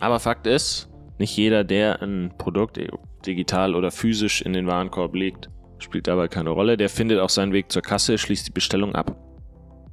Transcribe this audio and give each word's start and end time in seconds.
Aber 0.00 0.18
Fakt 0.18 0.46
ist, 0.46 0.88
nicht 1.18 1.36
jeder, 1.36 1.62
der 1.62 2.02
ein 2.02 2.32
Produkt 2.38 2.80
digital 3.26 3.74
oder 3.74 3.90
physisch 3.90 4.40
in 4.40 4.54
den 4.54 4.66
Warenkorb 4.66 5.14
legt, 5.14 5.50
spielt 5.78 6.06
dabei 6.06 6.28
keine 6.28 6.50
Rolle. 6.50 6.76
Der 6.76 6.88
findet 6.88 7.20
auch 7.20 7.28
seinen 7.28 7.52
Weg 7.52 7.70
zur 7.70 7.82
Kasse, 7.82 8.16
schließt 8.16 8.48
die 8.48 8.52
Bestellung 8.52 8.94
ab. 8.94 9.14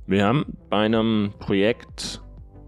Wir 0.05 0.25
haben 0.25 0.57
bei 0.69 0.77
einem 0.77 1.33
Projekt 1.39 2.21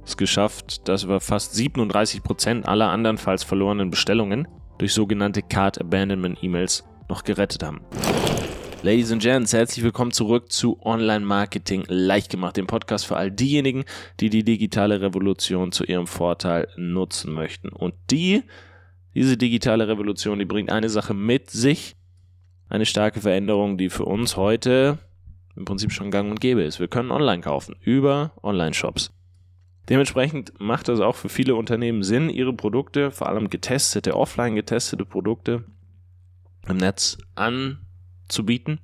es 0.03 0.17
geschafft, 0.17 0.87
dass 0.89 1.07
wir 1.07 1.21
fast 1.21 1.53
37 1.53 2.23
Prozent 2.23 2.67
aller 2.67 2.89
andernfalls 2.89 3.43
verlorenen 3.43 3.89
Bestellungen 3.89 4.47
durch 4.77 4.93
sogenannte 4.93 5.41
Card 5.41 5.79
Abandonment 5.79 6.43
E-Mails 6.43 6.83
noch 7.07 7.23
gerettet 7.23 7.63
haben. 7.63 7.81
Ladies 8.81 9.11
and 9.11 9.21
Gents, 9.21 9.51
herzlich 9.51 9.83
willkommen 9.83 10.11
zurück 10.11 10.53
zu 10.53 10.81
Online 10.85 11.25
Marketing 11.25 11.83
leicht 11.89 12.31
gemacht, 12.31 12.55
dem 12.55 12.65
Podcast 12.65 13.05
für 13.05 13.17
all 13.17 13.29
diejenigen, 13.29 13.83
die 14.21 14.29
die 14.29 14.45
digitale 14.45 15.01
Revolution 15.01 15.73
zu 15.73 15.83
ihrem 15.83 16.07
Vorteil 16.07 16.69
nutzen 16.77 17.33
möchten. 17.33 17.67
Und 17.67 17.93
die, 18.09 18.43
diese 19.13 19.35
digitale 19.35 19.89
Revolution, 19.89 20.39
die 20.39 20.45
bringt 20.45 20.71
eine 20.71 20.87
Sache 20.87 21.13
mit 21.13 21.49
sich, 21.49 21.97
eine 22.69 22.85
starke 22.85 23.19
Veränderung, 23.19 23.77
die 23.77 23.89
für 23.89 24.05
uns 24.05 24.37
heute 24.37 24.97
im 25.57 25.65
Prinzip 25.65 25.91
schon 25.91 26.09
gang 26.09 26.31
und 26.31 26.39
gäbe 26.39 26.63
ist. 26.63 26.79
Wir 26.79 26.87
können 26.87 27.11
online 27.11 27.41
kaufen 27.41 27.75
über 27.81 28.31
Online-Shops. 28.43 29.11
Dementsprechend 29.89 30.53
macht 30.57 30.87
das 30.87 31.01
auch 31.01 31.17
für 31.17 31.27
viele 31.27 31.55
Unternehmen 31.55 32.01
Sinn, 32.01 32.29
ihre 32.29 32.53
Produkte, 32.53 33.11
vor 33.11 33.27
allem 33.27 33.49
getestete, 33.49 34.15
offline 34.15 34.55
getestete 34.55 35.03
Produkte 35.03 35.65
im 36.65 36.77
Netz 36.77 37.17
an 37.35 37.79
zu 38.29 38.45
bieten. 38.45 38.79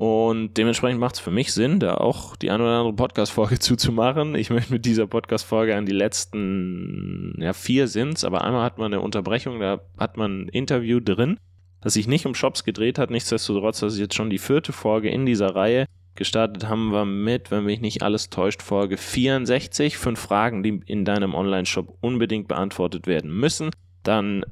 Und 0.00 0.56
dementsprechend 0.56 0.98
macht 0.98 1.16
es 1.16 1.20
für 1.20 1.30
mich 1.30 1.52
Sinn, 1.52 1.78
da 1.78 1.94
auch 1.94 2.34
die 2.34 2.50
eine 2.50 2.62
oder 2.62 2.78
andere 2.78 2.94
Podcast-Folge 2.94 3.58
zuzumachen. 3.58 4.34
Ich 4.34 4.48
möchte 4.48 4.72
mit 4.72 4.86
dieser 4.86 5.06
Podcast-Folge 5.06 5.76
an 5.76 5.84
die 5.84 5.92
letzten, 5.92 7.34
ja, 7.38 7.52
vier 7.52 7.86
sind's, 7.86 8.24
aber 8.24 8.42
einmal 8.42 8.64
hat 8.64 8.78
man 8.78 8.94
eine 8.94 9.02
Unterbrechung, 9.02 9.60
da 9.60 9.82
hat 9.98 10.16
man 10.16 10.44
ein 10.44 10.48
Interview 10.48 11.00
drin, 11.00 11.36
das 11.82 11.92
sich 11.92 12.08
nicht 12.08 12.24
um 12.24 12.34
Shops 12.34 12.64
gedreht 12.64 12.98
hat. 12.98 13.10
Nichtsdestotrotz, 13.10 13.80
das 13.80 13.92
ist 13.92 13.98
jetzt 13.98 14.14
schon 14.14 14.30
die 14.30 14.38
vierte 14.38 14.72
Folge 14.72 15.10
in 15.10 15.26
dieser 15.26 15.54
Reihe. 15.54 15.84
Gestartet 16.14 16.66
haben 16.66 16.92
wir 16.92 17.04
mit, 17.04 17.50
wenn 17.50 17.64
mich 17.64 17.82
nicht 17.82 18.02
alles 18.02 18.30
täuscht, 18.30 18.62
Folge 18.62 18.96
64. 18.96 19.98
Fünf 19.98 20.18
Fragen, 20.18 20.62
die 20.62 20.80
in 20.86 21.04
deinem 21.04 21.34
Online-Shop 21.34 21.98
unbedingt 22.00 22.48
beantwortet 22.48 23.06
werden 23.06 23.30
müssen. 23.30 23.68
Dann 24.02 24.46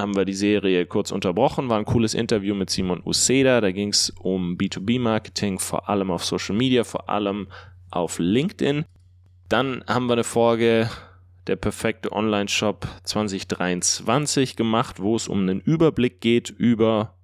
haben 0.00 0.16
wir 0.16 0.24
die 0.24 0.34
Serie 0.34 0.86
kurz 0.86 1.10
unterbrochen, 1.10 1.68
war 1.68 1.78
ein 1.78 1.84
cooles 1.84 2.14
Interview 2.14 2.54
mit 2.54 2.70
Simon 2.70 3.02
Uceda, 3.04 3.60
da 3.60 3.72
ging 3.72 3.90
es 3.90 4.10
um 4.20 4.56
B2B-Marketing, 4.56 5.58
vor 5.58 5.88
allem 5.88 6.10
auf 6.10 6.24
Social 6.24 6.56
Media, 6.56 6.84
vor 6.84 7.08
allem 7.08 7.48
auf 7.90 8.18
LinkedIn. 8.18 8.84
Dann 9.48 9.82
haben 9.86 10.06
wir 10.06 10.14
eine 10.14 10.24
Folge 10.24 10.90
der 11.46 11.56
perfekte 11.56 12.12
Online-Shop 12.12 12.86
2023 13.04 14.56
gemacht, 14.56 15.00
wo 15.00 15.16
es 15.16 15.28
um 15.28 15.40
einen 15.40 15.60
Überblick 15.60 16.20
geht 16.20 16.50
über 16.50 17.14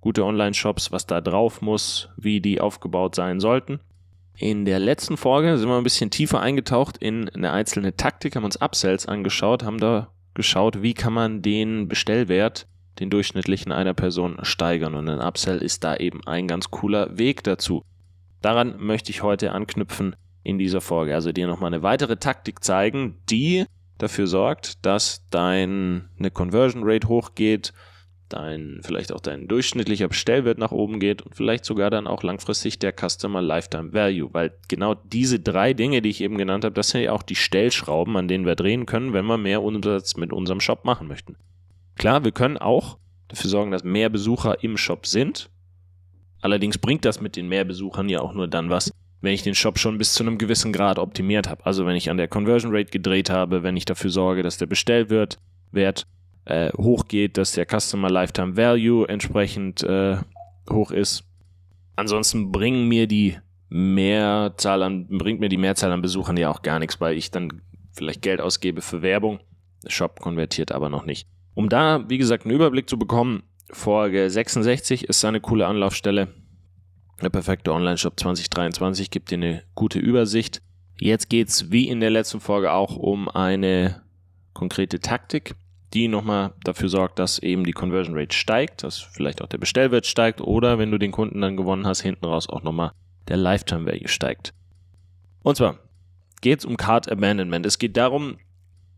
gute 0.00 0.24
Online-Shops, 0.24 0.90
was 0.90 1.06
da 1.06 1.20
drauf 1.20 1.60
muss, 1.60 2.08
wie 2.16 2.40
die 2.40 2.60
aufgebaut 2.60 3.14
sein 3.14 3.40
sollten. 3.40 3.80
In 4.36 4.64
der 4.64 4.78
letzten 4.78 5.16
Folge 5.16 5.58
sind 5.58 5.68
wir 5.68 5.76
ein 5.76 5.82
bisschen 5.82 6.10
tiefer 6.10 6.40
eingetaucht 6.40 6.96
in 6.96 7.28
eine 7.28 7.50
einzelne 7.50 7.96
Taktik, 7.96 8.36
haben 8.36 8.44
uns 8.44 8.56
Upsells 8.56 9.06
angeschaut, 9.06 9.64
haben 9.64 9.78
da 9.78 10.12
geschaut, 10.38 10.82
wie 10.82 10.94
kann 10.94 11.12
man 11.12 11.42
den 11.42 11.88
Bestellwert, 11.88 12.68
den 13.00 13.10
durchschnittlichen 13.10 13.72
einer 13.72 13.92
Person 13.92 14.38
steigern. 14.42 14.94
Und 14.94 15.08
ein 15.08 15.20
Upsell 15.20 15.58
ist 15.58 15.82
da 15.82 15.96
eben 15.96 16.26
ein 16.26 16.46
ganz 16.46 16.70
cooler 16.70 17.18
Weg 17.18 17.42
dazu. 17.42 17.82
Daran 18.40 18.78
möchte 18.78 19.10
ich 19.10 19.24
heute 19.24 19.50
anknüpfen 19.52 20.14
in 20.44 20.56
dieser 20.56 20.80
Folge. 20.80 21.14
Also 21.14 21.32
dir 21.32 21.48
nochmal 21.48 21.74
eine 21.74 21.82
weitere 21.82 22.16
Taktik 22.16 22.62
zeigen, 22.62 23.16
die 23.28 23.66
dafür 23.98 24.28
sorgt, 24.28 24.86
dass 24.86 25.28
deine 25.30 26.08
Conversion 26.32 26.82
Rate 26.84 27.08
hochgeht, 27.08 27.72
dein, 28.28 28.80
vielleicht 28.82 29.12
auch 29.12 29.20
dein 29.20 29.48
durchschnittlicher 29.48 30.08
Bestellwert 30.08 30.58
nach 30.58 30.72
oben 30.72 31.00
geht 31.00 31.22
und 31.22 31.34
vielleicht 31.34 31.64
sogar 31.64 31.90
dann 31.90 32.06
auch 32.06 32.22
langfristig 32.22 32.78
der 32.78 32.92
Customer 32.92 33.42
Lifetime 33.42 33.92
Value, 33.92 34.30
weil 34.32 34.52
genau 34.68 34.94
diese 34.94 35.40
drei 35.40 35.74
Dinge, 35.74 36.02
die 36.02 36.10
ich 36.10 36.20
eben 36.20 36.38
genannt 36.38 36.64
habe, 36.64 36.74
das 36.74 36.90
sind 36.90 37.02
ja 37.02 37.12
auch 37.12 37.22
die 37.22 37.34
Stellschrauben, 37.34 38.16
an 38.16 38.28
denen 38.28 38.46
wir 38.46 38.54
drehen 38.54 38.86
können, 38.86 39.12
wenn 39.12 39.26
wir 39.26 39.38
mehr 39.38 39.62
Umsatz 39.62 40.16
mit 40.16 40.32
unserem 40.32 40.60
Shop 40.60 40.84
machen 40.84 41.08
möchten. 41.08 41.36
Klar, 41.96 42.24
wir 42.24 42.32
können 42.32 42.56
auch 42.56 42.98
dafür 43.28 43.50
sorgen, 43.50 43.70
dass 43.70 43.84
mehr 43.84 44.08
Besucher 44.08 44.62
im 44.62 44.76
Shop 44.76 45.06
sind. 45.06 45.50
Allerdings 46.40 46.78
bringt 46.78 47.04
das 47.04 47.20
mit 47.20 47.36
den 47.36 47.48
mehr 47.48 47.64
Besuchern 47.64 48.08
ja 48.08 48.20
auch 48.20 48.32
nur 48.32 48.48
dann 48.48 48.70
was, 48.70 48.92
wenn 49.20 49.32
ich 49.32 49.42
den 49.42 49.54
Shop 49.54 49.78
schon 49.78 49.98
bis 49.98 50.14
zu 50.14 50.22
einem 50.22 50.38
gewissen 50.38 50.72
Grad 50.72 50.98
optimiert 50.98 51.48
habe. 51.48 51.66
Also 51.66 51.86
wenn 51.86 51.96
ich 51.96 52.10
an 52.10 52.16
der 52.16 52.28
Conversion 52.28 52.74
Rate 52.74 52.90
gedreht 52.90 53.30
habe, 53.30 53.62
wenn 53.62 53.76
ich 53.76 53.84
dafür 53.84 54.10
sorge, 54.10 54.42
dass 54.42 54.58
der 54.58 54.66
Bestellwert 54.66 55.38
Wert 55.72 56.06
äh, 56.48 56.70
hochgeht, 56.76 57.36
dass 57.36 57.52
der 57.52 57.66
Customer 57.66 58.10
Lifetime 58.10 58.56
Value 58.56 59.08
entsprechend 59.08 59.82
äh, 59.82 60.18
hoch 60.70 60.90
ist. 60.90 61.24
Ansonsten 61.96 62.52
bringen 62.52 62.88
mir 62.88 63.06
die 63.06 63.38
Mehrzahl 63.68 64.82
an, 64.82 65.06
bringt 65.08 65.40
mir 65.40 65.48
die 65.48 65.58
Mehrzahl 65.58 65.92
an 65.92 66.00
Besuchern 66.00 66.36
ja 66.36 66.50
auch 66.50 66.62
gar 66.62 66.78
nichts, 66.78 67.00
weil 67.00 67.16
ich 67.16 67.30
dann 67.30 67.60
vielleicht 67.92 68.22
Geld 68.22 68.40
ausgebe 68.40 68.80
für 68.80 69.02
Werbung. 69.02 69.40
Der 69.84 69.90
Shop 69.90 70.20
konvertiert 70.20 70.72
aber 70.72 70.88
noch 70.88 71.04
nicht. 71.04 71.28
Um 71.54 71.68
da, 71.68 72.04
wie 72.08 72.18
gesagt, 72.18 72.44
einen 72.44 72.54
Überblick 72.54 72.88
zu 72.88 72.98
bekommen, 72.98 73.42
Folge 73.70 74.30
66 74.30 75.08
ist 75.08 75.24
eine 75.24 75.40
coole 75.40 75.66
Anlaufstelle. 75.66 76.28
Der 77.20 77.30
perfekte 77.30 77.72
Online-Shop 77.72 78.18
2023 78.18 79.10
gibt 79.10 79.30
dir 79.30 79.34
eine 79.34 79.62
gute 79.74 79.98
Übersicht. 79.98 80.62
Jetzt 81.00 81.28
geht 81.28 81.48
es 81.48 81.70
wie 81.70 81.88
in 81.88 82.00
der 82.00 82.10
letzten 82.10 82.40
Folge 82.40 82.72
auch 82.72 82.96
um 82.96 83.28
eine 83.28 84.02
konkrete 84.54 85.00
Taktik, 85.00 85.54
die 85.94 86.08
nochmal 86.08 86.52
dafür 86.64 86.88
sorgt, 86.88 87.18
dass 87.18 87.38
eben 87.38 87.64
die 87.64 87.72
Conversion 87.72 88.16
Rate 88.16 88.36
steigt, 88.36 88.82
dass 88.82 88.98
vielleicht 88.98 89.42
auch 89.42 89.48
der 89.48 89.58
Bestellwert 89.58 90.06
steigt 90.06 90.40
oder 90.40 90.78
wenn 90.78 90.90
du 90.90 90.98
den 90.98 91.12
Kunden 91.12 91.40
dann 91.40 91.56
gewonnen 91.56 91.86
hast, 91.86 92.02
hinten 92.02 92.26
raus 92.26 92.48
auch 92.48 92.62
nochmal 92.62 92.92
der 93.28 93.36
Lifetime 93.36 93.86
Value 93.86 94.08
steigt. 94.08 94.52
Und 95.42 95.56
zwar 95.56 95.78
geht 96.40 96.60
es 96.60 96.64
um 96.64 96.76
Card 96.76 97.10
Abandonment. 97.10 97.64
Es 97.66 97.78
geht 97.78 97.96
darum, 97.96 98.38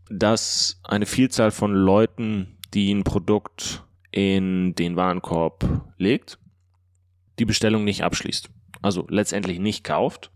dass 0.09 0.79
eine 0.83 1.05
Vielzahl 1.05 1.51
von 1.51 1.73
Leuten, 1.73 2.57
die 2.73 2.93
ein 2.93 3.03
Produkt 3.03 3.83
in 4.11 4.75
den 4.75 4.95
Warenkorb 4.97 5.85
legt, 5.97 6.37
die 7.39 7.45
Bestellung 7.45 7.83
nicht 7.83 8.03
abschließt. 8.03 8.49
Also 8.81 9.05
letztendlich 9.09 9.59
nicht 9.59 9.83
kauft, 9.83 10.31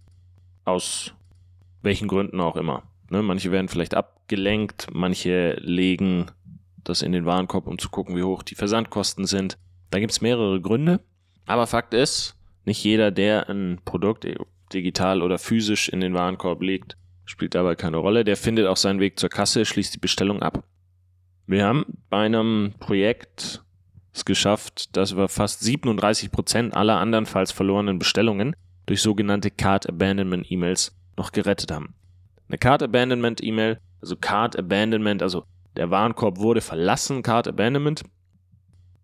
aus 0.64 1.14
welchen 1.82 2.08
Gründen 2.08 2.40
auch 2.40 2.56
immer. 2.56 2.84
Ne, 3.10 3.22
manche 3.22 3.52
werden 3.52 3.68
vielleicht 3.68 3.94
abgelenkt, 3.94 4.88
manche 4.92 5.54
legen 5.62 6.32
das 6.90 7.02
in 7.02 7.12
den 7.12 7.26
Warenkorb, 7.26 7.68
um 7.68 7.78
zu 7.78 7.90
gucken, 7.90 8.16
wie 8.16 8.24
hoch 8.24 8.44
die 8.44 8.56
Versandkosten 8.56 9.26
sind. 9.26 9.58
Da 9.92 10.00
gibt 10.00 10.12
es 10.12 10.22
mehrere 10.22 10.62
Gründe. 10.62 11.02
Aber 11.46 11.68
Fakt 11.68 11.94
ist, 11.94 12.36
nicht 12.64 12.84
jeder, 12.84 13.12
der 13.12 13.50
ein 13.50 13.80
Produkt 13.86 14.28
digital 14.74 15.22
oder 15.22 15.38
physisch 15.38 15.90
in 15.90 16.00
den 16.00 16.14
Warenkorb 16.14 16.62
legt, 16.62 16.98
spielt 17.26 17.56
dabei 17.56 17.76
keine 17.76 17.98
Rolle. 17.98 18.24
Der 18.24 18.38
findet 18.38 18.68
auch 18.68 18.78
seinen 18.78 19.00
Weg 19.00 19.20
zur 19.20 19.30
Kasse, 19.30 19.66
schließt 19.66 19.94
die 19.94 20.00
Bestellung 20.00 20.42
ab. 20.42 20.64
Wir 21.48 21.66
haben 21.66 21.86
bei 22.10 22.26
einem 22.26 22.74
Projekt 22.80 23.64
es 24.14 24.26
geschafft, 24.26 24.96
dass 24.96 25.16
wir 25.16 25.28
fast 25.28 25.62
37 25.62 26.32
Prozent 26.32 26.74
aller 26.74 27.00
andernfalls 27.00 27.52
verlorenen 27.52 28.00
Bestellungen 28.00 28.56
durch 28.86 29.02
sogenannte 29.02 29.52
Card 29.52 29.90
Abandonment 29.90 30.50
E-Mails 30.50 30.96
noch 31.18 31.32
gerettet 31.32 31.72
haben. 31.72 31.96
Eine 32.48 32.58
Card 32.58 32.84
Abandonment 32.84 33.44
E-Mail, 33.44 33.80
also 34.02 34.16
Card 34.16 34.58
Abandonment, 34.58 35.22
also 35.22 35.46
der 35.78 35.92
Warenkorb 35.92 36.40
wurde 36.40 36.62
verlassen, 36.62 37.24
Card 37.24 37.48
Abandonment, 37.48 38.04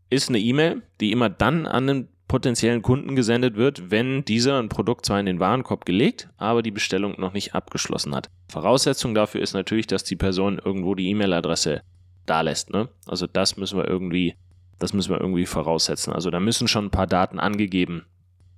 ist 0.09 0.29
eine 0.29 0.39
E-Mail, 0.39 0.81
die 0.99 1.11
immer 1.11 1.29
dann 1.29 1.65
an 1.65 1.87
den 1.87 2.07
potenziellen 2.27 2.81
Kunden 2.81 3.15
gesendet 3.15 3.57
wird, 3.57 3.91
wenn 3.91 4.23
dieser 4.23 4.57
ein 4.57 4.69
Produkt 4.69 5.05
zwar 5.05 5.19
in 5.19 5.25
den 5.25 5.41
Warenkorb 5.41 5.85
gelegt, 5.85 6.29
aber 6.37 6.61
die 6.61 6.71
Bestellung 6.71 7.15
noch 7.19 7.33
nicht 7.33 7.55
abgeschlossen 7.55 8.15
hat. 8.15 8.29
Voraussetzung 8.47 9.13
dafür 9.13 9.41
ist 9.41 9.53
natürlich, 9.53 9.87
dass 9.87 10.05
die 10.05 10.15
Person 10.15 10.61
irgendwo 10.63 10.95
die 10.95 11.09
E-Mail-Adresse 11.09 11.81
da 12.25 12.39
lässt. 12.39 12.69
Ne? 12.69 12.87
Also 13.05 13.27
das 13.27 13.57
müssen 13.57 13.77
wir 13.77 13.85
irgendwie, 13.85 14.35
das 14.79 14.93
müssen 14.93 15.09
wir 15.09 15.19
irgendwie 15.19 15.45
voraussetzen. 15.45 16.13
Also 16.13 16.29
da 16.29 16.39
müssen 16.39 16.69
schon 16.69 16.85
ein 16.85 16.91
paar 16.91 17.07
Daten 17.07 17.37
angegeben 17.37 18.05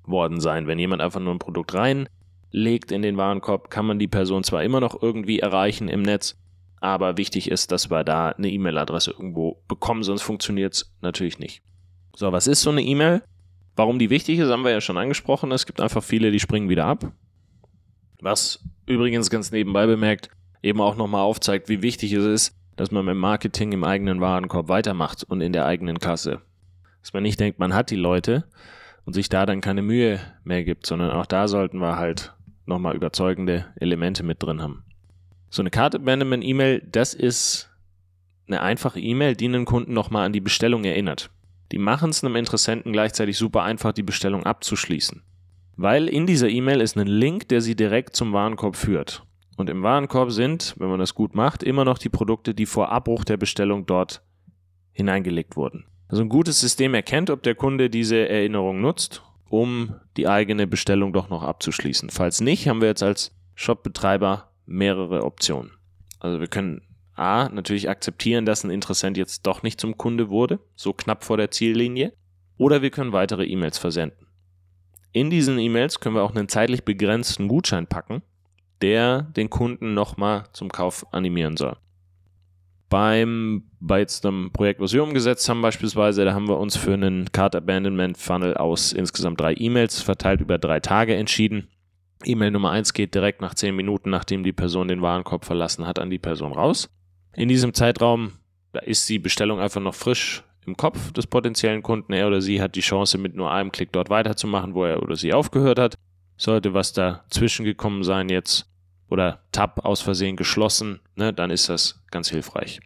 worden 0.06 0.40
sein. 0.40 0.68
Wenn 0.68 0.78
jemand 0.78 1.02
einfach 1.02 1.20
nur 1.20 1.34
ein 1.34 1.40
Produkt 1.40 1.74
reinlegt 1.74 2.92
in 2.92 3.02
den 3.02 3.18
Warenkorb, 3.18 3.72
kann 3.72 3.88
man 3.88 3.98
die 3.98 4.08
Person 4.08 4.44
zwar 4.44 4.64
immer 4.64 4.82
noch 4.82 5.02
irgendwie 5.02 5.40
erreichen 5.40 5.88
im 5.88 6.04
Netz, 6.04 6.38
aber 6.84 7.16
wichtig 7.16 7.50
ist, 7.50 7.72
dass 7.72 7.90
wir 7.90 8.04
da 8.04 8.30
eine 8.30 8.50
E-Mail-Adresse 8.50 9.12
irgendwo 9.12 9.64
bekommen, 9.70 10.04
sonst 10.04 10.22
funktioniert 10.22 10.74
es 10.74 10.94
natürlich 11.00 11.40
nicht. 11.40 11.64
So, 12.14 12.34
was 12.34 12.46
ist 12.46 12.62
so 12.62 12.72
eine 12.72 12.82
E-Mail? 12.82 13.24
Warum 13.78 14.00
die 14.00 14.10
wichtig 14.10 14.38
ist, 14.38 14.50
haben 14.50 14.66
wir 14.66 14.72
ja 14.72 14.82
schon 14.82 14.98
angesprochen. 14.98 15.54
Es 15.54 15.66
gibt 15.66 15.80
einfach 15.80 16.04
viele, 16.04 16.30
die 16.30 16.42
springen 16.42 16.68
wieder 16.68 16.86
ab. 16.86 17.14
Was 18.20 18.60
übrigens 18.86 19.30
ganz 19.30 19.50
nebenbei 19.52 19.88
bemerkt, 19.88 20.30
eben 20.62 20.82
auch 20.82 20.98
nochmal 20.98 21.22
aufzeigt, 21.22 21.70
wie 21.70 21.82
wichtig 21.82 22.12
es 22.12 22.26
ist, 22.26 22.56
dass 22.76 22.92
man 22.92 23.06
mit 23.06 23.16
Marketing 23.16 23.72
im 23.72 23.86
eigenen 23.86 24.20
Warenkorb 24.20 24.68
weitermacht 24.68 25.24
und 25.24 25.40
in 25.40 25.54
der 25.54 25.66
eigenen 25.66 26.00
Kasse. 26.00 26.42
Dass 27.02 27.14
man 27.14 27.24
nicht 27.24 27.40
denkt, 27.40 27.60
man 27.60 27.74
hat 27.74 27.92
die 27.92 27.96
Leute 27.96 28.44
und 29.06 29.14
sich 29.14 29.30
da 29.30 29.46
dann 29.46 29.62
keine 29.62 29.84
Mühe 29.84 30.20
mehr 30.44 30.66
gibt, 30.66 30.86
sondern 30.86 31.12
auch 31.12 31.28
da 31.28 31.48
sollten 31.48 31.78
wir 31.78 31.96
halt 31.96 32.34
nochmal 32.66 32.94
überzeugende 32.94 33.68
Elemente 33.78 34.24
mit 34.24 34.44
drin 34.44 34.62
haben. 34.62 34.83
So 35.54 35.62
eine 35.62 35.70
Card 35.70 35.94
Abandonment 35.94 36.44
E-Mail, 36.44 36.82
das 36.92 37.14
ist 37.14 37.70
eine 38.48 38.64
einfache 38.64 39.00
E-Mail, 39.00 39.36
die 39.36 39.46
einen 39.46 39.66
Kunden 39.66 39.94
nochmal 39.94 40.26
an 40.26 40.34
die 40.34 40.42
Bestellung 40.42 40.84
erinnert. 40.84 41.30
Die 41.72 41.78
machen 41.78 42.10
es 42.10 42.24
einem 42.24 42.36
Interessenten 42.38 42.92
gleichzeitig 42.92 43.38
super 43.38 43.62
einfach, 43.62 43.94
die 43.94 44.02
Bestellung 44.02 44.48
abzuschließen. 44.48 45.22
Weil 45.76 46.08
in 46.08 46.26
dieser 46.26 46.50
E-Mail 46.50 46.82
ist 46.82 46.98
ein 46.98 47.06
Link, 47.06 47.50
der 47.50 47.62
sie 47.62 47.76
direkt 47.76 48.16
zum 48.16 48.34
Warenkorb 48.34 48.76
führt. 48.76 49.28
Und 49.56 49.70
im 49.70 49.84
Warenkorb 49.84 50.32
sind, 50.32 50.74
wenn 50.80 50.90
man 50.90 51.00
das 51.00 51.14
gut 51.14 51.36
macht, 51.36 51.62
immer 51.62 51.86
noch 51.86 52.00
die 52.00 52.10
Produkte, 52.10 52.56
die 52.56 52.66
vor 52.66 52.90
Abbruch 52.90 53.24
der 53.24 53.38
Bestellung 53.38 53.86
dort 53.86 54.24
hineingelegt 54.92 55.56
wurden. 55.56 55.86
Also 56.08 56.24
ein 56.24 56.30
gutes 56.30 56.62
System 56.62 56.96
erkennt, 56.96 57.30
ob 57.30 57.44
der 57.44 57.54
Kunde 57.54 57.92
diese 57.92 58.28
Erinnerung 58.28 58.82
nutzt, 58.82 59.22
um 59.50 59.94
die 60.18 60.28
eigene 60.28 60.66
Bestellung 60.66 61.14
doch 61.14 61.30
noch 61.30 61.44
abzuschließen. 61.44 62.10
Falls 62.10 62.42
nicht, 62.42 62.68
haben 62.68 62.82
wir 62.82 62.88
jetzt 62.88 63.04
als 63.04 63.36
Shopbetreiber 63.54 64.50
mehrere 64.66 65.24
Optionen. 65.24 65.72
Also 66.20 66.40
wir 66.40 66.48
können 66.48 66.82
A, 67.16 67.50
natürlich 67.50 67.90
akzeptieren, 67.90 68.46
dass 68.46 68.64
ein 68.64 68.72
Interessent 68.72 69.18
jetzt 69.18 69.46
doch 69.46 69.62
nicht 69.62 69.80
zum 69.80 69.98
Kunde 69.98 70.30
wurde, 70.30 70.60
so 70.76 70.94
knapp 70.94 71.24
vor 71.24 71.38
der 71.38 71.52
Ziellinie, 71.52 72.14
oder 72.58 72.82
wir 72.82 72.90
können 72.90 73.12
weitere 73.12 73.46
E-Mails 73.46 73.78
versenden. 73.78 74.28
In 75.12 75.30
diesen 75.30 75.60
E-Mails 75.60 76.00
können 76.00 76.16
wir 76.16 76.24
auch 76.24 76.36
einen 76.36 76.50
zeitlich 76.50 76.84
begrenzten 76.84 77.48
Gutschein 77.48 77.88
packen, 77.88 78.24
der 78.82 79.22
den 79.22 79.50
Kunden 79.50 79.94
nochmal 79.94 80.46
zum 80.54 80.70
Kauf 80.70 81.06
animieren 81.14 81.56
soll. 81.56 81.78
Beim, 82.90 83.64
bei 83.80 84.00
jetzt 84.00 84.26
einem 84.26 84.52
Projekt, 84.52 84.80
was 84.80 84.94
wir 84.94 85.04
umgesetzt 85.04 85.48
haben 85.50 85.62
beispielsweise, 85.62 86.26
da 86.26 86.34
haben 86.34 86.48
wir 86.48 86.60
uns 86.60 86.76
für 86.76 86.94
einen 86.94 87.32
Card 87.32 87.56
Abandonment 87.56 88.18
Funnel 88.18 88.56
aus 88.56 88.92
insgesamt 88.92 89.40
drei 89.40 89.56
E-Mails 89.56 90.02
verteilt 90.02 90.42
über 90.42 90.58
drei 90.58 90.80
Tage 90.80 91.16
entschieden. 91.16 91.68
E-Mail 92.26 92.52
Nummer 92.52 92.72
eins 92.72 92.94
geht 92.94 93.16
direkt 93.16 93.42
nach 93.42 93.54
zehn 93.54 93.76
Minuten, 93.76 94.10
nachdem 94.10 94.44
die 94.44 94.54
Person 94.54 94.88
den 94.88 95.02
Warenkorb 95.02 95.46
verlassen 95.46 95.86
hat, 95.88 96.00
an 96.00 96.10
die 96.10 96.20
Person 96.20 96.54
raus. 96.54 96.90
In 97.36 97.50
diesem 97.50 97.74
Zeitraum, 97.74 98.34
da 98.72 98.80
ist 98.80 99.10
die 99.10 99.20
Bestellung 99.20 99.60
einfach 99.60 99.82
noch 99.82 99.96
frisch 99.96 100.44
im 100.66 100.78
Kopf 100.78 101.12
des 101.12 101.28
potenziellen 101.28 101.84
Kunden. 101.84 102.14
Er 102.14 102.28
oder 102.28 102.42
sie 102.42 102.62
hat 102.62 102.76
die 102.76 102.82
Chance, 102.82 103.18
mit 103.18 103.36
nur 103.36 103.52
einem 103.52 103.72
Klick 103.72 103.92
dort 103.92 104.10
weiterzumachen, 104.10 104.74
wo 104.74 104.86
er 104.86 105.02
oder 105.02 105.16
sie 105.16 105.34
aufgehört 105.34 105.80
hat. 105.80 105.96
Sollte 106.38 106.74
was 106.74 106.94
dazwischen 106.94 107.66
gekommen 107.66 108.04
sein 108.04 108.30
jetzt 108.30 108.70
oder 109.10 109.44
Tab 109.52 109.86
aus 109.86 110.02
Versehen 110.02 110.36
geschlossen, 110.36 111.00
ne, 111.16 111.34
dann 111.34 111.52
ist 111.52 111.70
das 111.70 112.04
ganz 112.10 112.30
hilfreich. 112.30 112.80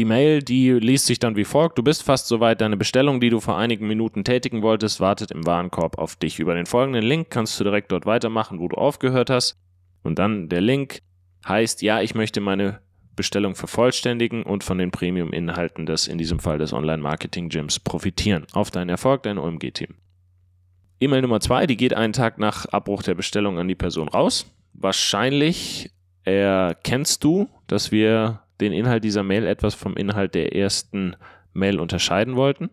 Die 0.00 0.06
Mail, 0.06 0.42
die 0.42 0.70
liest 0.70 1.04
sich 1.04 1.18
dann 1.18 1.36
wie 1.36 1.44
folgt. 1.44 1.76
Du 1.76 1.82
bist 1.82 2.02
fast 2.02 2.26
soweit. 2.26 2.62
Deine 2.62 2.78
Bestellung, 2.78 3.20
die 3.20 3.28
du 3.28 3.38
vor 3.38 3.58
einigen 3.58 3.86
Minuten 3.86 4.24
tätigen 4.24 4.62
wolltest, 4.62 4.98
wartet 4.98 5.30
im 5.30 5.44
Warenkorb 5.44 5.98
auf 5.98 6.16
dich. 6.16 6.38
Über 6.38 6.54
den 6.54 6.64
folgenden 6.64 7.04
Link 7.04 7.28
kannst 7.28 7.60
du 7.60 7.64
direkt 7.64 7.92
dort 7.92 8.06
weitermachen, 8.06 8.60
wo 8.60 8.68
du 8.68 8.76
aufgehört 8.76 9.28
hast. 9.28 9.58
Und 10.02 10.18
dann 10.18 10.48
der 10.48 10.62
Link 10.62 11.02
heißt, 11.46 11.82
ja, 11.82 12.00
ich 12.00 12.14
möchte 12.14 12.40
meine 12.40 12.80
Bestellung 13.14 13.54
vervollständigen 13.54 14.42
und 14.42 14.64
von 14.64 14.78
den 14.78 14.90
Premium-Inhalten 14.90 15.84
des, 15.84 16.08
in 16.08 16.16
diesem 16.16 16.38
Fall 16.38 16.56
des 16.56 16.72
Online-Marketing-Gyms, 16.72 17.80
profitieren. 17.80 18.46
Auf 18.54 18.70
deinen 18.70 18.88
Erfolg, 18.88 19.24
dein 19.24 19.36
OMG-Team. 19.36 19.96
E-Mail 20.98 21.20
Nummer 21.20 21.40
zwei, 21.40 21.66
die 21.66 21.76
geht 21.76 21.92
einen 21.92 22.14
Tag 22.14 22.38
nach 22.38 22.64
Abbruch 22.64 23.02
der 23.02 23.16
Bestellung 23.16 23.58
an 23.58 23.68
die 23.68 23.74
Person 23.74 24.08
raus. 24.08 24.50
Wahrscheinlich 24.72 25.90
erkennst 26.24 27.22
du, 27.22 27.50
dass 27.66 27.92
wir 27.92 28.40
den 28.60 28.72
Inhalt 28.72 29.04
dieser 29.04 29.22
Mail 29.22 29.46
etwas 29.46 29.74
vom 29.74 29.96
Inhalt 29.96 30.34
der 30.34 30.54
ersten 30.54 31.16
Mail 31.52 31.80
unterscheiden 31.80 32.36
wollten. 32.36 32.70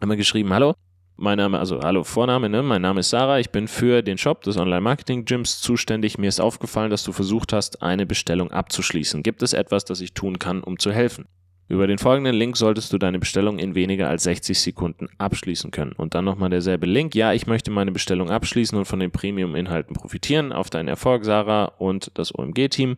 Haben 0.00 0.10
wir 0.10 0.16
geschrieben, 0.16 0.52
hallo, 0.52 0.74
mein 1.16 1.38
Name, 1.38 1.58
also 1.58 1.80
hallo 1.80 2.04
Vorname, 2.04 2.48
ne? 2.48 2.62
mein 2.62 2.82
Name 2.82 3.00
ist 3.00 3.10
Sarah, 3.10 3.38
ich 3.38 3.50
bin 3.50 3.68
für 3.68 4.02
den 4.02 4.18
Shop 4.18 4.42
des 4.42 4.58
Online-Marketing-Gyms 4.58 5.60
zuständig. 5.60 6.18
Mir 6.18 6.28
ist 6.28 6.40
aufgefallen, 6.40 6.90
dass 6.90 7.04
du 7.04 7.12
versucht 7.12 7.52
hast, 7.52 7.82
eine 7.82 8.04
Bestellung 8.04 8.50
abzuschließen. 8.50 9.22
Gibt 9.22 9.42
es 9.42 9.54
etwas, 9.54 9.84
das 9.84 10.00
ich 10.00 10.12
tun 10.12 10.38
kann, 10.38 10.62
um 10.62 10.78
zu 10.78 10.92
helfen? 10.92 11.26
Über 11.68 11.88
den 11.88 11.98
folgenden 11.98 12.36
Link 12.36 12.56
solltest 12.56 12.92
du 12.92 12.98
deine 12.98 13.18
Bestellung 13.18 13.58
in 13.58 13.74
weniger 13.74 14.08
als 14.08 14.22
60 14.22 14.60
Sekunden 14.60 15.08
abschließen 15.18 15.72
können. 15.72 15.92
Und 15.92 16.14
dann 16.14 16.24
nochmal 16.24 16.50
derselbe 16.50 16.86
Link. 16.86 17.14
Ja, 17.16 17.32
ich 17.32 17.48
möchte 17.48 17.72
meine 17.72 17.90
Bestellung 17.90 18.30
abschließen 18.30 18.78
und 18.78 18.84
von 18.84 19.00
den 19.00 19.10
Premium-Inhalten 19.10 19.96
profitieren. 19.96 20.52
Auf 20.52 20.70
deinen 20.70 20.86
Erfolg, 20.86 21.24
Sarah 21.24 21.64
und 21.78 22.12
das 22.14 22.32
OMG-Team. 22.32 22.96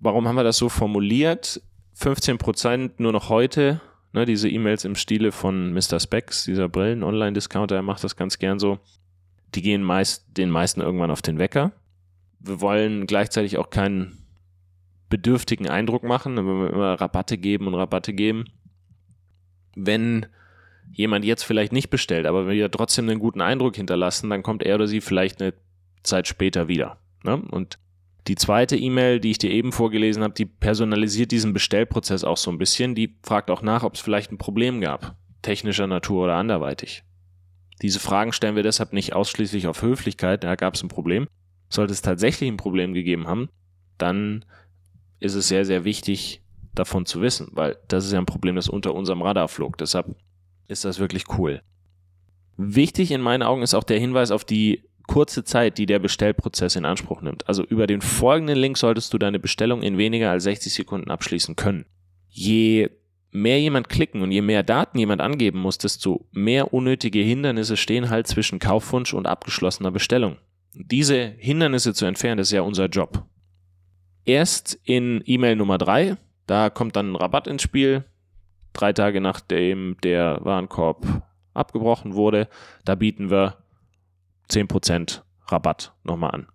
Warum 0.00 0.28
haben 0.28 0.36
wir 0.36 0.44
das 0.44 0.56
so 0.56 0.68
formuliert? 0.68 1.60
15% 1.98 2.92
nur 2.98 3.12
noch 3.12 3.28
heute 3.28 3.80
Ne, 4.16 4.24
diese 4.24 4.48
E-Mails 4.48 4.86
im 4.86 4.94
Stile 4.94 5.30
von 5.30 5.74
Mr. 5.74 6.00
Specs, 6.00 6.44
dieser 6.44 6.70
Brillen-Online-Discounter, 6.70 7.76
er 7.76 7.82
macht 7.82 8.02
das 8.02 8.16
ganz 8.16 8.38
gern 8.38 8.58
so. 8.58 8.78
Die 9.54 9.60
gehen 9.60 9.82
meist 9.82 10.24
den 10.38 10.48
meisten 10.48 10.80
irgendwann 10.80 11.10
auf 11.10 11.20
den 11.20 11.38
Wecker. 11.38 11.72
Wir 12.40 12.62
wollen 12.62 13.06
gleichzeitig 13.06 13.58
auch 13.58 13.68
keinen 13.68 14.24
bedürftigen 15.10 15.68
Eindruck 15.68 16.02
machen, 16.02 16.34
wenn 16.38 16.46
wir 16.46 16.72
immer 16.72 16.94
Rabatte 16.94 17.36
geben 17.36 17.66
und 17.66 17.74
Rabatte 17.74 18.14
geben. 18.14 18.46
Wenn 19.74 20.24
jemand 20.90 21.26
jetzt 21.26 21.42
vielleicht 21.42 21.74
nicht 21.74 21.90
bestellt, 21.90 22.24
aber 22.24 22.48
wir 22.48 22.70
trotzdem 22.70 23.10
einen 23.10 23.20
guten 23.20 23.42
Eindruck 23.42 23.76
hinterlassen, 23.76 24.30
dann 24.30 24.42
kommt 24.42 24.62
er 24.62 24.76
oder 24.76 24.86
sie 24.86 25.02
vielleicht 25.02 25.42
eine 25.42 25.52
Zeit 26.04 26.26
später 26.26 26.68
wieder. 26.68 26.96
Ne? 27.22 27.36
Und 27.36 27.78
die 28.28 28.34
zweite 28.34 28.76
E-Mail, 28.76 29.20
die 29.20 29.30
ich 29.30 29.38
dir 29.38 29.50
eben 29.50 29.72
vorgelesen 29.72 30.22
habe, 30.22 30.34
die 30.34 30.46
personalisiert 30.46 31.30
diesen 31.30 31.52
Bestellprozess 31.52 32.24
auch 32.24 32.36
so 32.36 32.50
ein 32.50 32.58
bisschen. 32.58 32.94
Die 32.94 33.16
fragt 33.22 33.50
auch 33.50 33.62
nach, 33.62 33.82
ob 33.82 33.94
es 33.94 34.00
vielleicht 34.00 34.32
ein 34.32 34.38
Problem 34.38 34.80
gab, 34.80 35.16
technischer 35.42 35.86
Natur 35.86 36.24
oder 36.24 36.34
anderweitig. 36.34 37.04
Diese 37.82 38.00
Fragen 38.00 38.32
stellen 38.32 38.56
wir 38.56 38.62
deshalb 38.62 38.92
nicht 38.92 39.12
ausschließlich 39.12 39.66
auf 39.66 39.82
Höflichkeit, 39.82 40.44
da 40.44 40.54
gab 40.56 40.74
es 40.74 40.82
ein 40.82 40.88
Problem. 40.88 41.28
Sollte 41.68 41.92
es 41.92 42.02
tatsächlich 42.02 42.50
ein 42.50 42.56
Problem 42.56 42.94
gegeben 42.94 43.26
haben, 43.26 43.48
dann 43.98 44.44
ist 45.20 45.34
es 45.34 45.48
sehr, 45.48 45.64
sehr 45.64 45.84
wichtig, 45.84 46.42
davon 46.74 47.06
zu 47.06 47.20
wissen, 47.22 47.48
weil 47.52 47.78
das 47.88 48.04
ist 48.04 48.12
ja 48.12 48.18
ein 48.18 48.26
Problem, 48.26 48.56
das 48.56 48.68
unter 48.68 48.94
unserem 48.94 49.22
Radar 49.22 49.48
flog. 49.48 49.78
Deshalb 49.78 50.14
ist 50.68 50.84
das 50.84 50.98
wirklich 50.98 51.24
cool. 51.38 51.62
Wichtig 52.56 53.10
in 53.10 53.20
meinen 53.20 53.42
Augen 53.42 53.62
ist 53.62 53.74
auch 53.74 53.84
der 53.84 53.98
Hinweis 53.98 54.30
auf 54.30 54.44
die 54.44 54.82
kurze 55.06 55.44
Zeit, 55.44 55.78
die 55.78 55.86
der 55.86 55.98
Bestellprozess 55.98 56.76
in 56.76 56.84
Anspruch 56.84 57.22
nimmt. 57.22 57.48
Also 57.48 57.64
über 57.64 57.86
den 57.86 58.00
folgenden 58.00 58.58
Link 58.58 58.78
solltest 58.78 59.12
du 59.12 59.18
deine 59.18 59.38
Bestellung 59.38 59.82
in 59.82 59.98
weniger 59.98 60.30
als 60.30 60.44
60 60.44 60.74
Sekunden 60.74 61.10
abschließen 61.10 61.56
können. 61.56 61.86
Je 62.28 62.90
mehr 63.30 63.60
jemand 63.60 63.88
klicken 63.88 64.22
und 64.22 64.32
je 64.32 64.42
mehr 64.42 64.62
Daten 64.62 64.98
jemand 64.98 65.20
angeben 65.20 65.60
muss, 65.60 65.78
desto 65.78 66.26
mehr 66.32 66.72
unnötige 66.72 67.20
Hindernisse 67.20 67.76
stehen 67.76 68.10
halt 68.10 68.26
zwischen 68.26 68.58
Kaufwunsch 68.58 69.14
und 69.14 69.26
abgeschlossener 69.26 69.90
Bestellung. 69.90 70.36
Diese 70.74 71.34
Hindernisse 71.38 71.94
zu 71.94 72.06
entfernen, 72.06 72.40
ist 72.40 72.52
ja 72.52 72.62
unser 72.62 72.86
Job. 72.86 73.24
Erst 74.24 74.78
in 74.84 75.22
E-Mail 75.24 75.56
Nummer 75.56 75.78
drei, 75.78 76.16
da 76.46 76.70
kommt 76.70 76.96
dann 76.96 77.12
ein 77.12 77.16
Rabatt 77.16 77.46
ins 77.46 77.62
Spiel. 77.62 78.04
Drei 78.72 78.92
Tage 78.92 79.20
nachdem 79.20 79.96
der 80.02 80.40
Warenkorb 80.42 81.22
abgebrochen 81.54 82.14
wurde, 82.14 82.48
da 82.84 82.94
bieten 82.94 83.30
wir 83.30 83.56
10% 84.50 85.22
Rabatt 85.46 85.92
nochmal 86.04 86.32
an. 86.32 86.46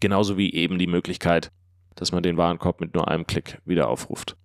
Genauso 0.00 0.36
wie 0.36 0.52
eben 0.52 0.78
die 0.78 0.86
Möglichkeit, 0.86 1.52
dass 1.94 2.12
man 2.12 2.22
den 2.22 2.36
Warenkorb 2.36 2.80
mit 2.80 2.94
nur 2.94 3.08
einem 3.08 3.26
Klick 3.26 3.60
wieder 3.64 3.88
aufruft. 3.88 4.36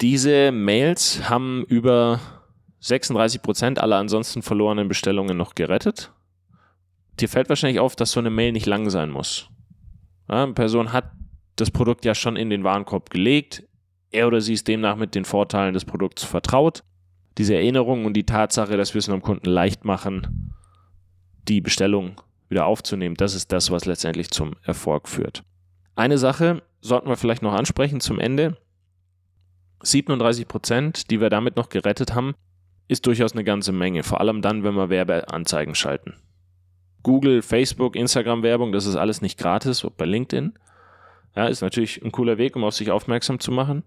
Diese 0.00 0.52
Mails 0.52 1.28
haben 1.28 1.64
über 1.64 2.20
36% 2.82 3.78
aller 3.78 3.96
ansonsten 3.96 4.42
verlorenen 4.42 4.88
Bestellungen 4.88 5.36
noch 5.36 5.54
gerettet. 5.54 6.12
Dir 7.18 7.28
fällt 7.28 7.48
wahrscheinlich 7.48 7.80
auf, 7.80 7.96
dass 7.96 8.12
so 8.12 8.20
eine 8.20 8.30
Mail 8.30 8.52
nicht 8.52 8.66
lang 8.66 8.90
sein 8.90 9.10
muss. 9.10 9.48
Ja, 10.28 10.42
eine 10.42 10.52
Person 10.52 10.92
hat 10.92 11.12
das 11.56 11.70
Produkt 11.70 12.04
ja 12.04 12.14
schon 12.14 12.36
in 12.36 12.50
den 12.50 12.64
Warenkorb 12.64 13.10
gelegt. 13.10 13.64
Er 14.10 14.26
oder 14.26 14.40
sie 14.40 14.52
ist 14.52 14.68
demnach 14.68 14.96
mit 14.96 15.14
den 15.14 15.24
Vorteilen 15.24 15.74
des 15.74 15.84
Produkts 15.84 16.24
vertraut. 16.24 16.84
Diese 17.38 17.54
Erinnerung 17.54 18.04
und 18.04 18.14
die 18.14 18.26
Tatsache, 18.26 18.76
dass 18.76 18.94
wir 18.94 18.98
es 18.98 19.08
einem 19.08 19.22
Kunden 19.22 19.48
leicht 19.48 19.84
machen, 19.84 20.45
die 21.48 21.60
Bestellung 21.60 22.20
wieder 22.48 22.66
aufzunehmen, 22.66 23.16
das 23.16 23.34
ist 23.34 23.52
das, 23.52 23.70
was 23.70 23.86
letztendlich 23.86 24.30
zum 24.30 24.54
Erfolg 24.62 25.08
führt. 25.08 25.42
Eine 25.94 26.18
Sache 26.18 26.62
sollten 26.80 27.08
wir 27.08 27.16
vielleicht 27.16 27.42
noch 27.42 27.54
ansprechen 27.54 28.00
zum 28.00 28.20
Ende. 28.20 28.56
37 29.82 30.46
Prozent, 30.46 31.10
die 31.10 31.20
wir 31.20 31.30
damit 31.30 31.56
noch 31.56 31.68
gerettet 31.68 32.14
haben, 32.14 32.34
ist 32.88 33.06
durchaus 33.06 33.32
eine 33.32 33.44
ganze 33.44 33.72
Menge. 33.72 34.02
Vor 34.02 34.20
allem 34.20 34.42
dann, 34.42 34.62
wenn 34.62 34.74
wir 34.74 34.90
Werbeanzeigen 34.90 35.74
schalten. 35.74 36.14
Google, 37.02 37.42
Facebook, 37.42 37.96
Instagram-Werbung, 37.96 38.72
das 38.72 38.86
ist 38.86 38.96
alles 38.96 39.22
nicht 39.22 39.38
gratis, 39.38 39.84
auch 39.84 39.90
bei 39.90 40.06
LinkedIn. 40.06 40.54
Ja, 41.34 41.46
ist 41.46 41.60
natürlich 41.60 42.02
ein 42.02 42.12
cooler 42.12 42.38
Weg, 42.38 42.56
um 42.56 42.64
auf 42.64 42.74
sich 42.74 42.90
aufmerksam 42.90 43.38
zu 43.38 43.52
machen. 43.52 43.84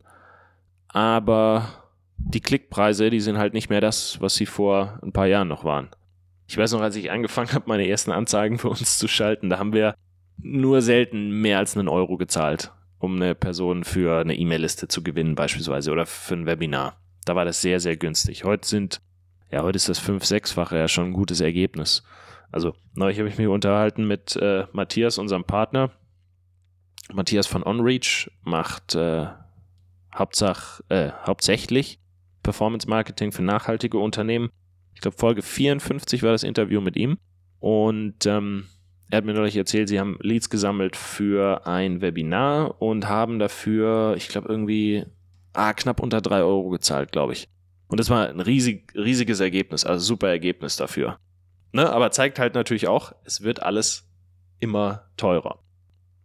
Aber 0.88 1.70
die 2.18 2.42
Klickpreise, 2.42 3.10
die 3.10 3.20
sind 3.20 3.38
halt 3.38 3.54
nicht 3.54 3.70
mehr 3.70 3.82
das, 3.82 4.22
was 4.22 4.36
sie 4.36 4.46
vor 4.46 5.00
ein 5.02 5.12
paar 5.12 5.28
Jahren 5.28 5.48
noch 5.48 5.64
waren. 5.64 5.90
Ich 6.50 6.58
weiß 6.58 6.72
noch, 6.72 6.82
als 6.82 6.96
ich 6.96 7.12
angefangen 7.12 7.52
habe, 7.54 7.66
meine 7.68 7.88
ersten 7.88 8.12
Anzeigen 8.12 8.58
für 8.58 8.70
uns 8.70 8.98
zu 8.98 9.08
schalten, 9.08 9.50
da 9.50 9.60
haben 9.60 9.72
wir 9.72 9.94
nur 10.42 10.82
selten 10.82 11.30
mehr 11.42 11.60
als 11.60 11.78
einen 11.78 11.88
Euro 11.88 12.18
gezahlt, 12.18 12.72
um 12.98 13.16
eine 13.16 13.36
Person 13.36 13.84
für 13.84 14.20
eine 14.20 14.36
E-Mail-Liste 14.36 14.88
zu 14.88 15.04
gewinnen 15.04 15.36
beispielsweise 15.36 15.92
oder 15.92 16.08
für 16.08 16.34
ein 16.34 16.48
Webinar. 16.48 16.98
Da 17.26 17.36
war 17.36 17.46
das 17.46 17.62
sehr, 17.62 17.80
sehr 17.80 17.98
günstig. 17.98 18.46
Heute 18.46 18.68
sind, 18.68 19.00
ja, 19.52 19.62
heute 19.62 19.76
ist 19.76 19.90
das 19.90 20.00
fünf-, 20.00 20.26
sechsfache 20.26 20.78
ja 20.78 20.88
schon 20.88 21.08
ein 21.08 21.14
gutes 21.14 21.40
Ergebnis. 21.40 22.04
Also, 22.52 22.74
neulich 22.96 23.20
habe 23.20 23.30
ich 23.30 23.38
mich 23.38 23.48
unterhalten 23.48 24.08
mit 24.08 24.36
äh, 24.38 24.66
Matthias, 24.72 25.20
unserem 25.20 25.44
Partner. 25.44 25.92
Matthias 27.14 27.46
von 27.46 27.62
OnReach 27.62 28.32
macht 28.42 28.96
äh, 28.96 29.28
Hauptsach, 30.16 30.82
äh, 30.90 31.12
hauptsächlich 31.28 32.00
Performance 32.42 32.90
Marketing 32.90 33.32
für 33.32 33.44
nachhaltige 33.44 34.00
Unternehmen. 34.00 34.50
Ich 35.00 35.02
glaube, 35.02 35.16
Folge 35.16 35.42
54 35.42 36.24
war 36.24 36.34
das 36.34 36.44
Interview 36.44 36.82
mit 36.82 36.98
ihm. 36.98 37.20
Und 37.62 38.26
ähm, 38.26 38.66
er 39.10 39.20
hat 39.20 39.24
mir 39.24 39.34
neulich 39.34 39.56
erzählt, 39.56 39.88
sie 39.88 39.98
haben 39.98 40.18
Leads 40.20 40.50
gesammelt 40.50 40.98
für 40.98 41.66
ein 41.66 42.02
Webinar 42.02 42.82
und 42.82 43.08
haben 43.08 43.40
dafür, 43.40 44.16
ich 44.18 44.28
glaube, 44.28 44.50
irgendwie 44.50 45.06
ah, 45.54 45.72
knapp 45.72 46.02
unter 46.02 46.20
drei 46.20 46.42
Euro 46.42 46.68
gezahlt, 46.68 47.14
glaube 47.14 47.32
ich. 47.32 47.48
Und 47.88 48.02
das 48.02 48.10
war 48.10 48.28
ein 48.28 48.42
riesig, 48.42 48.92
riesiges 48.94 49.40
Ergebnis, 49.40 49.86
also 49.86 50.04
super 50.04 50.28
Ergebnis 50.28 50.76
dafür. 50.76 51.18
Ne? 51.72 51.90
Aber 51.90 52.12
zeigt 52.12 52.38
halt 52.38 52.54
natürlich 52.54 52.90
auch, 52.90 53.14
es 53.24 53.42
wird 53.42 53.64
alles 53.64 54.06
immer 54.60 55.06
teurer. 55.16 55.60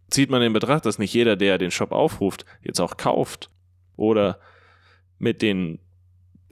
Zieht 0.09 0.29
man 0.29 0.41
in 0.41 0.51
Betracht, 0.51 0.85
dass 0.85 0.99
nicht 0.99 1.13
jeder, 1.13 1.37
der 1.37 1.57
den 1.57 1.71
Shop 1.71 1.93
aufruft, 1.93 2.45
jetzt 2.61 2.81
auch 2.81 2.97
kauft 2.97 3.49
oder 3.95 4.37
mit 5.17 5.41
den 5.41 5.79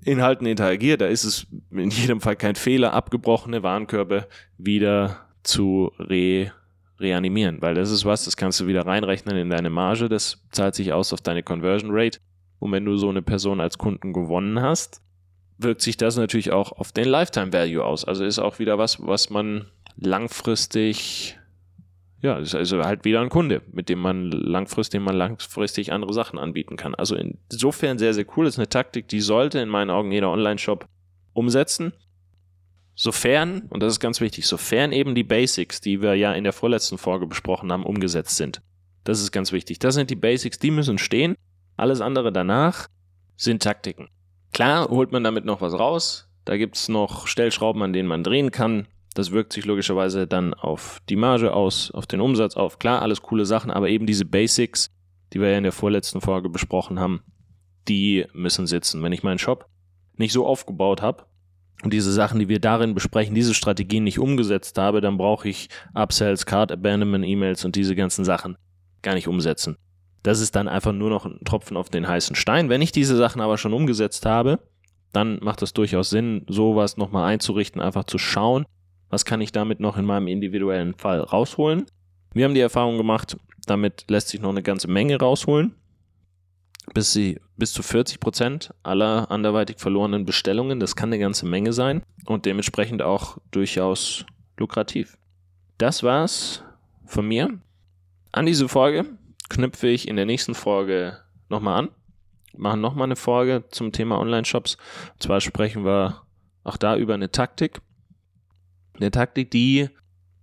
Inhalten 0.06 0.48
interagiert, 0.48 1.02
da 1.02 1.08
ist 1.08 1.24
es 1.24 1.48
in 1.72 1.90
jedem 1.90 2.22
Fall 2.22 2.36
kein 2.36 2.56
Fehler, 2.56 2.94
abgebrochene 2.94 3.64
Warenkörbe 3.64 4.28
wieder 4.58 5.28
zu 5.44 5.92
re 6.00 6.52
reanimieren, 7.00 7.62
weil 7.62 7.74
das 7.76 7.92
ist 7.92 8.06
was, 8.06 8.24
das 8.26 8.38
kannst 8.38 8.60
du 8.60 8.68
wieder 8.68 8.86
reinrechnen 8.86 9.36
in 9.36 9.50
deine 9.50 9.70
Marge, 9.70 10.08
das 10.08 10.42
zahlt 10.52 10.76
sich 10.76 10.94
aus 10.94 11.12
auf 11.12 11.22
deine 11.22 11.44
Conversion 11.44 11.92
Rate. 11.92 12.20
Und 12.60 12.72
wenn 12.72 12.86
du 12.86 12.96
so 12.96 13.10
eine 13.10 13.22
Person 13.22 13.60
als 13.60 13.78
Kunden 13.78 14.14
gewonnen 14.14 14.62
hast, 14.62 15.02
wirkt 15.58 15.82
sich 15.82 15.98
das 15.98 16.16
natürlich 16.16 16.52
auch 16.52 16.72
auf 16.72 16.92
den 16.92 17.10
Lifetime 17.10 17.52
Value 17.52 17.84
aus. 17.84 18.06
Also 18.06 18.24
ist 18.24 18.40
auch 18.40 18.60
wieder 18.60 18.78
was, 18.78 19.06
was 19.06 19.30
man 19.30 19.66
langfristig, 19.98 21.38
ja, 22.24 22.38
ist 22.38 22.56
also 22.56 22.82
halt 22.84 23.04
wieder 23.04 23.20
ein 23.20 23.28
Kunde, 23.28 23.62
mit 23.74 23.90
dem 23.90 24.00
man 24.00 24.32
langfristig, 24.32 25.02
man 25.02 25.16
langfristig 25.16 25.92
andere 25.92 26.14
Sachen 26.14 26.40
anbieten 26.40 26.78
kann. 26.78 26.96
Also 26.96 27.18
insofern 27.18 27.98
sehr, 27.98 28.14
sehr 28.14 28.26
cool. 28.36 28.46
Das 28.46 28.56
ist 28.56 28.60
eine 28.60 28.70
Taktik, 28.70 29.10
die 29.10 29.20
sollte 29.20 29.60
in 29.60 29.68
meinen 29.68 29.90
Augen 29.90 30.10
jeder 30.10 30.32
Online-Shop 30.32 30.88
umsetzen. 31.34 31.92
Sofern, 32.96 33.64
und 33.70 33.84
das 33.84 33.92
ist 33.92 34.00
ganz 34.00 34.22
wichtig, 34.22 34.48
sofern 34.48 34.94
eben 34.94 35.16
die 35.16 35.26
Basics, 35.26 35.82
die 35.82 36.02
wir 36.02 36.16
ja 36.16 36.32
in 36.32 36.46
der 36.46 36.54
vorletzten 36.54 36.98
Folge 36.98 37.28
besprochen 37.28 37.74
haben, 37.74 37.86
umgesetzt 37.86 38.38
sind. 38.38 38.62
Das 39.04 39.20
ist 39.20 39.34
ganz 39.34 39.52
wichtig. 39.52 39.80
Das 39.80 39.96
sind 39.96 40.10
die 40.10 40.16
Basics, 40.16 40.60
die 40.60 40.72
müssen 40.72 41.00
stehen. 41.00 41.36
Alles 41.76 42.00
andere 42.00 42.32
danach 42.32 42.88
sind 43.36 43.64
Taktiken. 43.64 44.08
Klar 44.54 44.88
holt 44.88 45.12
man 45.12 45.26
damit 45.26 45.44
noch 45.44 45.60
was 45.60 45.74
raus. 45.74 46.30
Da 46.46 46.56
gibt 46.56 46.78
es 46.78 46.88
noch 46.88 47.28
Stellschrauben, 47.28 47.82
an 47.82 47.92
denen 47.92 48.08
man 48.08 48.24
drehen 48.24 48.52
kann. 48.52 48.88
Das 49.14 49.32
wirkt 49.32 49.54
sich 49.54 49.66
logischerweise 49.66 50.28
dann 50.28 50.54
auf 50.54 51.00
die 51.10 51.16
Marge 51.16 51.54
aus, 51.54 51.92
auf 51.92 52.08
den 52.08 52.22
Umsatz 52.22 52.56
auf. 52.56 52.80
Klar, 52.80 53.02
alles 53.02 53.22
coole 53.22 53.46
Sachen, 53.46 53.72
aber 53.72 53.90
eben 53.90 54.06
diese 54.06 54.26
Basics, 54.26 54.90
die 55.34 55.40
wir 55.40 55.50
ja 55.50 55.58
in 55.58 55.64
der 55.64 55.72
vorletzten 55.72 56.22
Folge 56.22 56.50
besprochen 56.50 57.00
haben, 57.00 57.22
die 57.88 58.26
müssen 58.34 58.66
sitzen. 58.66 59.04
Wenn 59.04 59.12
ich 59.12 59.24
meinen 59.24 59.40
Shop 59.40 59.68
nicht 60.18 60.34
so 60.34 60.46
aufgebaut 60.46 61.02
habe, 61.02 61.26
und 61.84 61.92
diese 61.92 62.14
Sachen, 62.14 62.40
die 62.40 62.48
wir 62.48 62.60
darin 62.60 62.94
besprechen, 62.94 63.36
diese 63.36 63.54
Strategien 63.54 64.06
nicht 64.06 64.18
umgesetzt 64.18 64.78
habe, 64.78 65.02
dann 65.02 65.18
brauche 65.18 65.50
ich 65.50 65.68
Upsells, 65.94 66.46
Card 66.46 66.72
Abandonment 66.72 67.26
E-Mails 67.26 67.66
und 67.66 67.76
diese 67.76 67.94
ganzen 67.94 68.24
Sachen 68.24 68.58
gar 69.02 69.16
nicht 69.16 69.28
umsetzen. 69.28 69.76
Das 70.24 70.40
ist 70.40 70.56
dann 70.56 70.70
einfach 70.70 70.94
nur 70.94 71.10
noch 71.10 71.26
ein 71.26 71.42
Tropfen 71.44 71.76
auf 71.76 71.90
den 71.90 72.08
heißen 72.08 72.38
Stein. 72.38 72.70
Wenn 72.70 72.82
ich 72.82 72.94
diese 72.94 73.18
Sachen 73.18 73.42
aber 73.42 73.58
schon 73.58 73.74
umgesetzt 73.74 74.26
habe, 74.26 74.60
dann 75.12 75.40
macht 75.44 75.62
es 75.62 75.74
durchaus 75.74 76.10
Sinn, 76.10 76.46
sowas 76.48 76.96
nochmal 76.96 77.26
einzurichten, 77.26 77.82
einfach 77.82 78.06
zu 78.06 78.18
schauen, 78.18 78.66
was 79.14 79.26
kann 79.26 79.42
ich 79.42 79.52
damit 79.52 79.80
noch 79.80 79.98
in 79.98 80.06
meinem 80.06 80.28
individuellen 80.28 80.94
Fall 80.96 81.22
rausholen. 81.22 81.86
Wir 82.34 82.46
haben 82.46 82.56
die 82.56 82.62
Erfahrung 82.62 82.98
gemacht, 82.98 83.38
damit 83.66 84.06
lässt 84.10 84.30
sich 84.30 84.42
noch 84.42 84.50
eine 84.50 84.64
ganze 84.64 84.90
Menge 84.90 85.18
rausholen 85.18 85.76
bis, 86.94 87.14
sie, 87.14 87.40
bis 87.56 87.72
zu 87.72 87.84
40 87.84 88.20
Prozent 88.20 88.74
aller 88.84 89.32
anderweitig 89.32 89.78
verlorenen 89.80 90.26
Bestellungen. 90.26 90.80
Das 90.80 90.96
kann 90.96 91.10
eine 91.10 91.20
ganze 91.20 91.46
Menge 91.46 91.74
sein 91.74 92.04
und 92.26 92.46
dementsprechend 92.46 93.02
auch 93.02 93.38
durchaus 93.52 94.26
lukrativ. 94.58 95.18
Das 95.78 96.04
war's 96.04 96.64
von 97.06 97.28
mir. 97.28 97.60
An 98.32 98.46
diese 98.46 98.68
Folge 98.68 99.06
knüpfe 99.50 99.88
ich 99.88 100.08
in 100.08 100.16
der 100.16 100.26
nächsten 100.26 100.56
Folge 100.56 101.20
nochmal 101.50 101.80
an. 101.80 101.90
Machen 102.56 102.82
nochmal 102.82 103.06
eine 103.06 103.16
Folge 103.16 103.64
zum 103.70 103.92
Thema 103.92 104.20
Online-Shops. 104.20 104.78
Und 105.14 105.24
zwar 105.24 105.42
sprechen 105.42 105.86
wir 105.86 106.22
auch 106.64 106.78
da 106.78 106.96
über 106.98 107.14
eine 107.14 107.32
Taktik. 107.32 107.82
Eine 108.96 109.12
Taktik, 109.12 109.52
die 109.52 109.90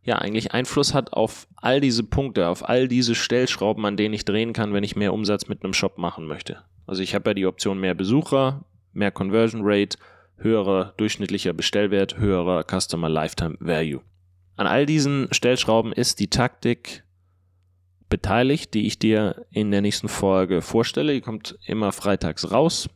ja 0.02 0.16
eigentlich 0.16 0.52
Einfluss 0.52 0.94
hat 0.94 1.12
auf 1.12 1.46
all 1.56 1.80
diese 1.80 2.02
Punkte, 2.02 2.48
auf 2.48 2.68
all 2.68 2.88
diese 2.88 3.14
Stellschrauben, 3.14 3.84
an 3.84 3.96
denen 3.96 4.14
ich 4.14 4.24
drehen 4.24 4.52
kann, 4.52 4.72
wenn 4.72 4.84
ich 4.84 4.96
mehr 4.96 5.12
Umsatz 5.12 5.48
mit 5.48 5.62
einem 5.62 5.74
Shop 5.74 5.98
machen 5.98 6.26
möchte. 6.26 6.64
Also 6.86 7.02
ich 7.02 7.14
habe 7.14 7.30
ja 7.30 7.34
die 7.34 7.46
Option 7.46 7.78
mehr 7.78 7.94
Besucher, 7.94 8.64
mehr 8.92 9.10
Conversion 9.10 9.62
Rate, 9.64 9.98
höherer 10.36 10.94
durchschnittlicher 10.96 11.52
Bestellwert, 11.52 12.16
höherer 12.18 12.64
Customer 12.64 13.08
Lifetime 13.08 13.56
Value. 13.60 14.00
An 14.56 14.66
all 14.66 14.86
diesen 14.86 15.28
Stellschrauben 15.32 15.92
ist 15.92 16.18
die 16.18 16.28
Taktik 16.28 17.04
beteiligt, 18.08 18.74
die 18.74 18.86
ich 18.86 18.98
dir 18.98 19.46
in 19.50 19.70
der 19.70 19.80
nächsten 19.80 20.08
Folge 20.08 20.62
vorstelle. 20.62 21.12
Die 21.12 21.20
kommt 21.20 21.58
immer 21.64 21.92
freitags 21.92 22.50
raus. 22.50 22.90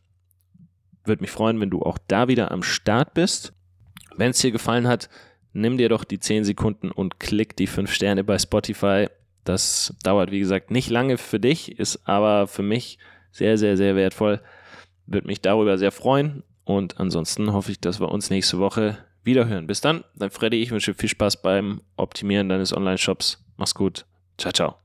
Würde 1.04 1.22
mich 1.22 1.30
freuen, 1.30 1.60
wenn 1.60 1.70
du 1.70 1.82
auch 1.82 1.98
da 2.08 2.28
wieder 2.28 2.50
am 2.50 2.62
Start 2.62 3.14
bist. 3.14 3.54
Wenn 4.16 4.30
es 4.30 4.38
dir 4.40 4.50
gefallen 4.50 4.88
hat, 4.88 5.08
nimm 5.54 5.78
dir 5.78 5.88
doch 5.88 6.04
die 6.04 6.18
10 6.18 6.44
Sekunden 6.44 6.90
und 6.90 7.18
klick 7.18 7.56
die 7.56 7.66
5 7.66 7.92
Sterne 7.92 8.24
bei 8.24 8.38
Spotify. 8.38 9.08
Das 9.44 9.94
dauert, 10.02 10.30
wie 10.30 10.40
gesagt, 10.40 10.70
nicht 10.70 10.90
lange 10.90 11.16
für 11.16 11.40
dich, 11.40 11.78
ist 11.78 12.06
aber 12.06 12.46
für 12.46 12.62
mich 12.62 12.98
sehr, 13.32 13.56
sehr, 13.58 13.76
sehr 13.76 13.96
wertvoll. 13.96 14.40
Würde 15.06 15.26
mich 15.26 15.40
darüber 15.40 15.78
sehr 15.78 15.92
freuen. 15.92 16.42
Und 16.64 16.98
ansonsten 16.98 17.52
hoffe 17.52 17.72
ich, 17.72 17.80
dass 17.80 18.00
wir 18.00 18.10
uns 18.10 18.30
nächste 18.30 18.58
Woche 18.58 18.98
wieder 19.22 19.46
hören. 19.46 19.66
Bis 19.66 19.80
dann, 19.80 20.04
dein 20.16 20.30
Freddy. 20.30 20.62
Ich 20.62 20.70
wünsche 20.70 20.94
viel 20.94 21.08
Spaß 21.08 21.42
beim 21.42 21.82
Optimieren 21.96 22.48
deines 22.48 22.74
Online-Shops. 22.74 23.44
Mach's 23.56 23.74
gut. 23.74 24.06
Ciao, 24.38 24.52
ciao. 24.52 24.83